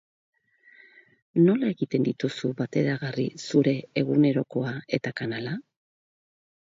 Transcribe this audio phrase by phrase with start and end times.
[1.41, 3.73] Nola egiten dituzu bateragarri zure
[4.03, 5.55] egunerokoa eta kanala?